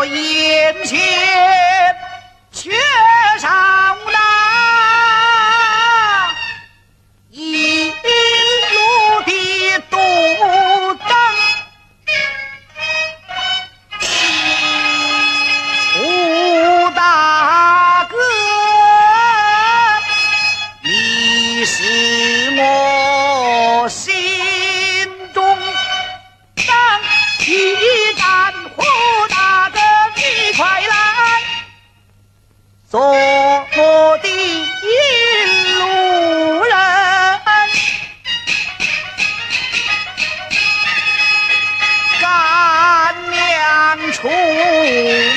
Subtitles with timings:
[0.00, 1.49] 我眼前。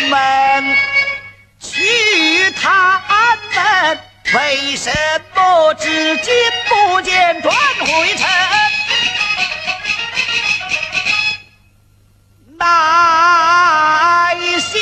[0.10, 0.76] 门
[1.60, 3.02] 去探
[3.54, 4.00] 门，
[4.34, 4.92] 为什
[5.36, 6.34] 么至今
[6.68, 8.28] 不见转回城？
[12.58, 14.82] 乃心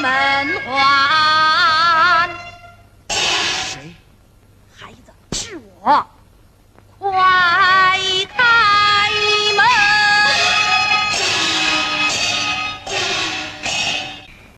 [0.00, 2.30] 门环。
[3.10, 3.94] 谁？
[4.76, 6.06] 孩子，是我。